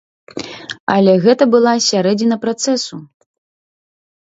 Але 0.93 1.13
гэта 1.25 1.43
была 1.57 1.73
сярэдзіна 1.89 2.41
працэсу. 2.47 2.95